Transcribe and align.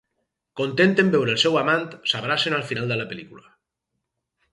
Content 0.59 0.95
en 1.03 1.11
veure 1.15 1.35
el 1.37 1.37
seu 1.43 1.59
amant, 1.61 1.85
s'abracen 2.13 2.57
al 2.61 2.65
final 2.71 2.89
de 2.93 2.99
la 3.03 3.07
pel·lícula. 3.13 3.45